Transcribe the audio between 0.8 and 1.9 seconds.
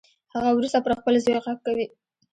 پر خپل زوی غږ کوي